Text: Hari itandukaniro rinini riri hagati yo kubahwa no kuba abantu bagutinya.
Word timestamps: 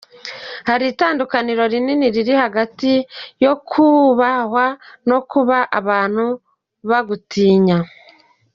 Hari 0.67 0.85
itandukaniro 0.93 1.63
rinini 1.71 2.05
riri 2.15 2.33
hagati 2.43 2.91
yo 3.43 3.53
kubahwa 3.69 4.65
no 5.09 5.19
kuba 5.31 5.57
abantu 5.79 6.25
bagutinya. 6.89 7.77